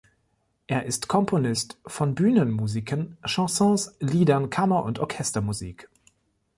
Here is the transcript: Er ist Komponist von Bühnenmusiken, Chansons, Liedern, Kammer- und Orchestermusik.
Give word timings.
Er 0.65 0.87
ist 0.87 1.09
Komponist 1.09 1.77
von 1.85 2.15
Bühnenmusiken, 2.15 3.17
Chansons, 3.23 3.95
Liedern, 3.99 4.49
Kammer- 4.49 4.83
und 4.83 4.97
Orchestermusik. 4.97 5.91